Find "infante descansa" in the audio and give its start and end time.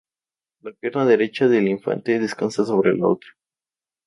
1.67-2.65